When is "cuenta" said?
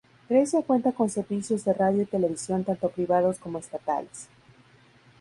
0.63-0.93